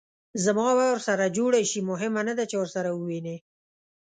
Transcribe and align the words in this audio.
زما 0.43 0.67
به 0.77 0.85
ورسره 0.91 1.25
جوړه 1.37 1.59
شي؟ 1.71 1.79
مهمه 1.91 2.21
نه 2.27 2.33
ده 2.37 2.43
چې 2.49 2.55
ورسره 2.57 2.89
ووینې. 2.93 3.37